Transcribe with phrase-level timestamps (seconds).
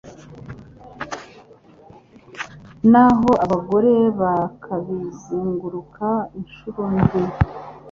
[2.91, 6.07] naho abagore bakakizenguruka
[6.39, 7.21] incuro ndwi.